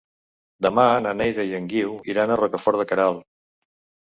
[0.65, 3.23] Demà na Neida i en Guiu iran a Rocafort de Queralt.